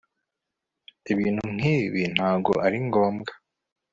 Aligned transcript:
ibintu 1.11 1.43
nkibi 1.55 2.01
ntabwo 2.15 2.51
ari 2.65 2.77
ngombwa 2.87 3.33